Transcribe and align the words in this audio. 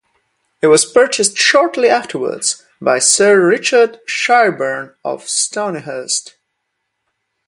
It 0.63 0.65
was 0.65 0.83
purchased 0.91 1.37
shortly 1.37 1.87
afterwards 1.87 2.65
by 2.81 2.97
Sir 2.97 3.47
Richard 3.47 3.99
Shireburne 4.07 4.95
of 5.05 5.25
Stonyhurst. 5.29 6.37